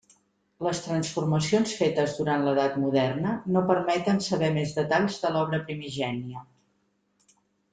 [0.67, 6.45] Les transformacions fetes durant l'edat moderna no permeten saber més detalls de l'obra primigènia.